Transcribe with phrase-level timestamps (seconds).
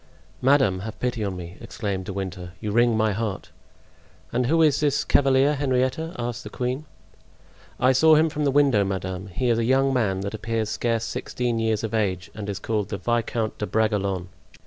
[0.41, 3.51] "Madame, have pity on me," exclaimed De Winter; "you wring my heart!"
[4.33, 6.85] "And who is this cavalier, Henrietta?" asked the queen.
[7.79, 11.03] "I saw him from the window, madame; he is a young man that appears scarce
[11.03, 14.29] sixteen years of age, and is called the Viscount de Bragelonne."